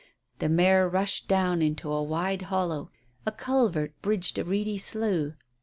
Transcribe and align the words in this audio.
The 0.39 0.49
mare 0.49 0.89
rushed 0.89 1.27
down 1.27 1.61
into 1.61 1.87
a 1.91 2.01
wide 2.01 2.41
hollow. 2.41 2.89
A 3.27 3.31
culvert 3.31 3.93
bridged 4.01 4.39
a 4.39 4.43
reedy 4.43 4.79
slough. 4.79 5.33